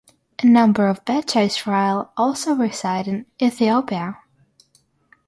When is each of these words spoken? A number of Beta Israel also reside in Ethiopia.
A 0.41 0.47
number 0.47 0.87
of 0.87 1.05
Beta 1.05 1.41
Israel 1.41 2.11
also 2.17 2.55
reside 2.55 3.07
in 3.07 3.27
Ethiopia. 3.39 4.17